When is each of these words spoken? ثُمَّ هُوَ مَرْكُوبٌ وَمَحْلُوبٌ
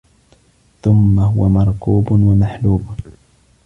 ثُمَّ 0.81 1.19
هُوَ 1.19 1.49
مَرْكُوبٌ 1.49 2.11
وَمَحْلُوبٌ 2.11 2.85